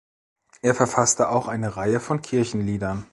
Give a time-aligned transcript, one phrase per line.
[0.63, 3.05] Er verfasste auch eine Reihe von Kirchenliedern.